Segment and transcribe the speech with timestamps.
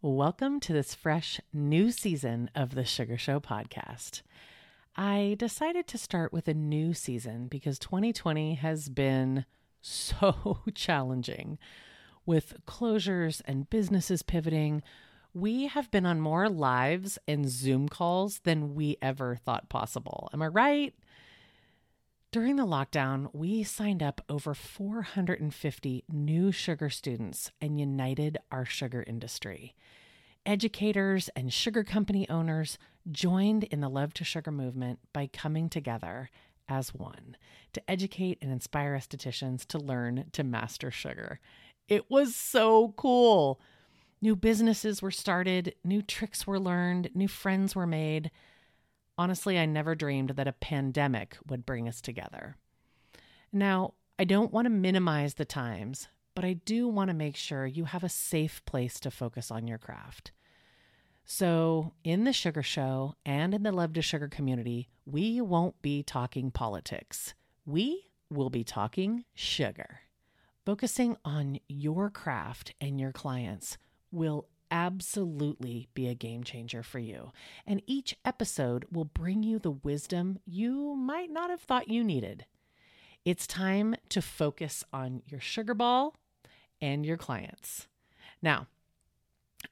[0.00, 4.22] Welcome to this fresh new season of the Sugar Show podcast.
[4.94, 9.44] I decided to start with a new season because 2020 has been
[9.80, 11.58] so challenging.
[12.24, 14.84] With closures and businesses pivoting,
[15.34, 20.30] we have been on more lives and Zoom calls than we ever thought possible.
[20.32, 20.94] Am I right?
[22.30, 29.02] During the lockdown, we signed up over 450 new sugar students and united our sugar
[29.06, 29.74] industry.
[30.44, 32.76] Educators and sugar company owners
[33.10, 36.28] joined in the Love2Sugar movement by coming together
[36.68, 37.34] as one
[37.72, 41.40] to educate and inspire estheticians to learn to master sugar.
[41.88, 43.58] It was so cool.
[44.20, 48.30] New businesses were started, new tricks were learned, new friends were made.
[49.18, 52.56] Honestly, I never dreamed that a pandemic would bring us together.
[53.52, 57.66] Now, I don't want to minimize the times, but I do want to make sure
[57.66, 60.30] you have a safe place to focus on your craft.
[61.24, 67.34] So, in the Sugar Show and in the Love2Sugar community, we won't be talking politics.
[67.66, 70.00] We will be talking sugar.
[70.64, 73.78] Focusing on your craft and your clients
[74.10, 77.32] will absolutely be a game changer for you.
[77.66, 82.46] And each episode will bring you the wisdom you might not have thought you needed.
[83.24, 86.14] It's time to focus on your sugar ball
[86.80, 87.88] and your clients.
[88.40, 88.66] Now,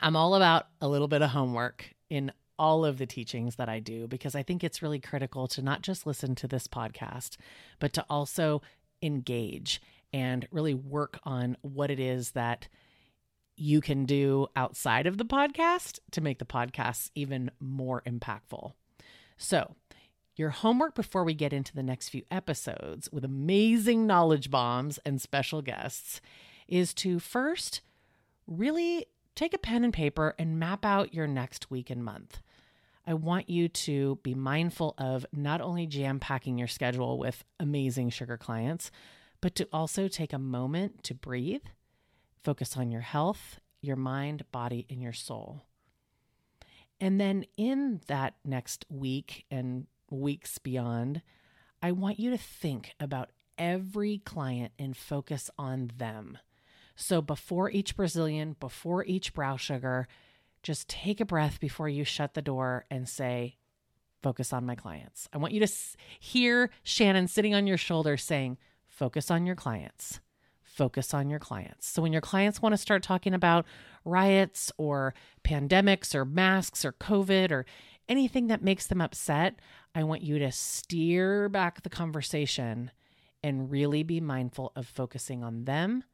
[0.00, 3.80] I'm all about a little bit of homework in all of the teachings that I
[3.80, 7.36] do because I think it's really critical to not just listen to this podcast,
[7.78, 8.62] but to also
[9.02, 9.80] engage
[10.12, 12.68] and really work on what it is that
[13.56, 18.72] you can do outside of the podcast to make the podcast even more impactful.
[19.36, 19.74] So,
[20.36, 25.20] your homework before we get into the next few episodes with amazing knowledge bombs and
[25.20, 26.20] special guests
[26.68, 27.80] is to first
[28.46, 32.42] really take a pen and paper and map out your next week and month.
[33.06, 38.10] I want you to be mindful of not only jam packing your schedule with amazing
[38.10, 38.90] sugar clients,
[39.40, 41.62] but to also take a moment to breathe
[42.42, 45.62] Focus on your health, your mind, body, and your soul.
[47.00, 51.22] And then in that next week and weeks beyond,
[51.82, 56.38] I want you to think about every client and focus on them.
[56.94, 60.08] So before each Brazilian, before each brow sugar,
[60.62, 63.56] just take a breath before you shut the door and say,
[64.22, 65.28] Focus on my clients.
[65.32, 65.72] I want you to
[66.18, 68.56] hear Shannon sitting on your shoulder saying,
[68.88, 70.20] Focus on your clients
[70.76, 71.88] focus on your clients.
[71.88, 73.64] So when your clients want to start talking about
[74.04, 77.64] riots or pandemics or masks or COVID or
[78.08, 79.58] anything that makes them upset,
[79.94, 82.90] I want you to steer back the conversation
[83.42, 86.04] and really be mindful of focusing on them,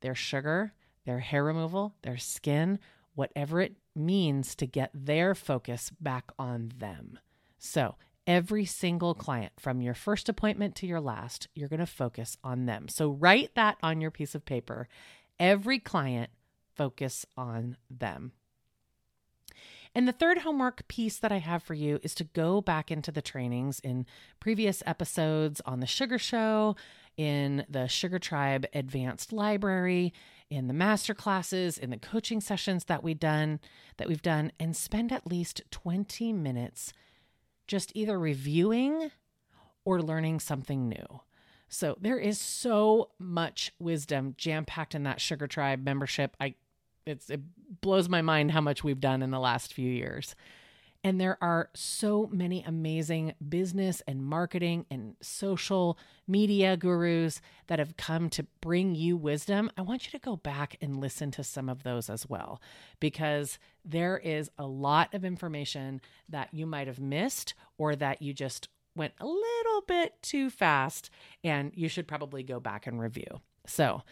[0.00, 0.72] their sugar,
[1.04, 2.78] their hair removal, their skin,
[3.14, 7.18] whatever it means to get their focus back on them.
[7.58, 7.96] So,
[8.28, 12.66] every single client from your first appointment to your last, you're going to focus on
[12.66, 12.86] them.
[12.86, 14.86] So write that on your piece of paper.
[15.40, 16.30] Every client,
[16.76, 18.32] focus on them.
[19.94, 23.10] And the third homework piece that I have for you is to go back into
[23.10, 24.04] the trainings in
[24.38, 26.76] previous episodes on the Sugar Show,
[27.16, 30.12] in the Sugar Tribe Advanced Library,
[30.50, 33.58] in the master classes, in the coaching sessions that we've done,
[33.96, 36.92] that we've done, and spend at least 20 minutes
[37.68, 39.10] just either reviewing
[39.84, 41.20] or learning something new.
[41.68, 46.36] So there is so much wisdom jam packed in that Sugar Tribe membership.
[46.40, 46.54] I
[47.06, 47.40] it's it
[47.80, 50.34] blows my mind how much we've done in the last few years.
[51.04, 57.96] And there are so many amazing business and marketing and social media gurus that have
[57.96, 59.70] come to bring you wisdom.
[59.78, 62.60] I want you to go back and listen to some of those as well,
[62.98, 68.34] because there is a lot of information that you might have missed or that you
[68.34, 71.10] just went a little bit too fast,
[71.44, 73.40] and you should probably go back and review.
[73.66, 74.02] So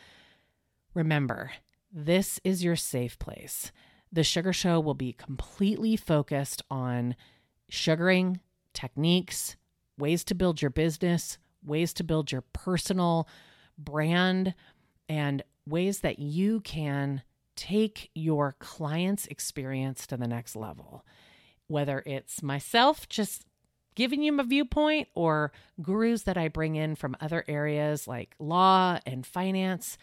[0.94, 1.50] remember,
[1.92, 3.72] this is your safe place.
[4.12, 7.16] The Sugar Show will be completely focused on
[7.68, 8.40] sugaring,
[8.72, 9.56] techniques,
[9.98, 13.28] ways to build your business, ways to build your personal
[13.76, 14.54] brand,
[15.08, 17.22] and ways that you can
[17.56, 21.04] take your client's experience to the next level.
[21.68, 23.44] Whether it's myself just
[23.94, 25.52] giving you my viewpoint or
[25.82, 29.98] gurus that I bring in from other areas like law and finance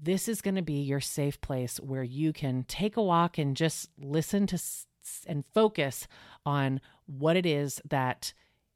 [0.00, 3.56] this is going to be your safe place where you can take a walk and
[3.56, 4.86] just listen to s-
[5.26, 6.06] and focus
[6.46, 8.32] on what it is that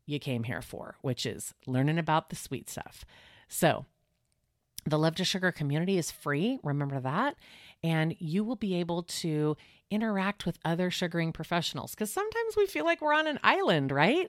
[0.06, 3.04] you came here for, which is learning about the sweet stuff.
[3.48, 3.86] So,
[4.84, 6.58] The Love2Sugar community is free.
[6.64, 7.36] Remember that.
[7.84, 9.56] And you will be able to
[9.90, 14.28] interact with other sugaring professionals because sometimes we feel like we're on an island, right?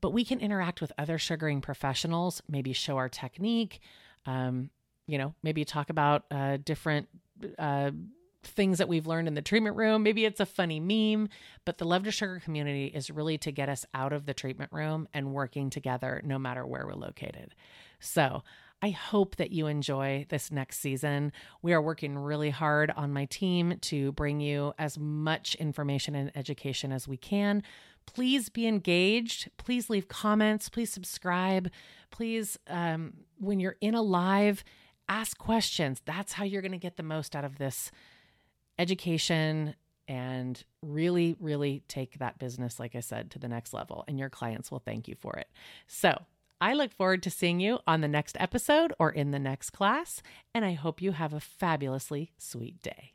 [0.00, 3.80] But we can interact with other sugaring professionals, maybe show our technique,
[4.26, 4.70] um,
[5.08, 7.08] you know, maybe talk about uh, different
[7.58, 7.90] uh,
[8.44, 10.02] things that we've learned in the treatment room.
[10.02, 11.28] Maybe it's a funny meme,
[11.64, 15.32] but the Love2Sugar community is really to get us out of the treatment room and
[15.32, 17.54] working together no matter where we're located.
[17.98, 18.44] So,
[18.80, 21.32] I hope that you enjoy this next season.
[21.62, 26.30] We are working really hard on my team to bring you as much information and
[26.36, 27.64] education as we can.
[28.06, 29.50] Please be engaged.
[29.56, 30.68] Please leave comments.
[30.68, 31.70] Please subscribe.
[32.10, 34.62] Please, um, when you're in a live,
[35.08, 36.02] ask questions.
[36.04, 37.90] That's how you're going to get the most out of this
[38.78, 39.74] education
[40.06, 44.04] and really, really take that business, like I said, to the next level.
[44.08, 45.48] And your clients will thank you for it.
[45.86, 46.22] So
[46.60, 50.22] I look forward to seeing you on the next episode or in the next class.
[50.54, 53.12] And I hope you have a fabulously sweet day.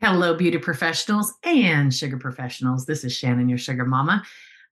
[0.00, 2.86] Hello, beauty professionals and sugar professionals.
[2.86, 4.22] This is Shannon, your sugar mama.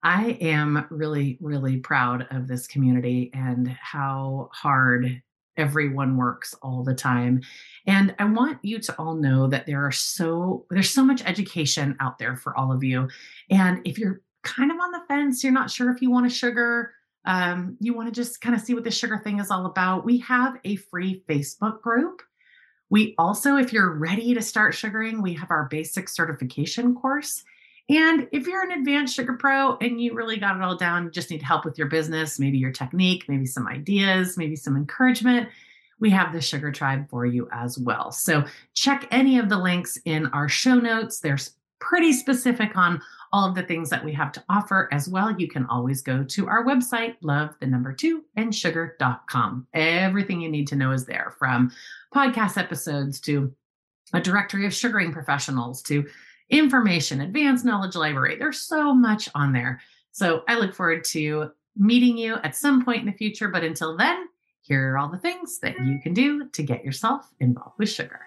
[0.02, 5.22] I am really, really proud of this community and how hard
[5.58, 7.42] everyone works all the time.
[7.86, 11.96] And i want you to all know that there are so there's so much education
[12.00, 13.08] out there for all of you.
[13.50, 16.30] And if you're kind of on the fence you're not sure if you want a
[16.30, 16.92] sugar
[17.24, 20.04] um, you want to just kind of see what the sugar thing is all about
[20.04, 22.22] we have a free facebook group.
[22.90, 27.44] We also if you're ready to start sugaring we have our basic certification course
[27.88, 31.10] and if you're an advanced sugar pro and you really got it all down, you
[31.10, 35.48] just need help with your business, maybe your technique, maybe some ideas, maybe some encouragement,
[36.00, 38.12] we have the Sugar Tribe for you as well.
[38.12, 38.44] So
[38.74, 41.20] check any of the links in our show notes.
[41.20, 41.38] They're
[41.80, 43.00] pretty specific on
[43.32, 45.38] all of the things that we have to offer as well.
[45.38, 49.66] You can always go to our website, love the number two and sugar.com.
[49.74, 51.70] Everything you need to know is there from
[52.14, 53.52] podcast episodes to
[54.14, 56.06] a directory of sugaring professionals to
[56.50, 58.36] information, advanced knowledge library.
[58.38, 59.80] There's so much on there.
[60.12, 63.48] So I look forward to meeting you at some point in the future.
[63.48, 64.26] But until then,
[64.60, 68.20] here are all the things that you can do to get yourself involved with sugar.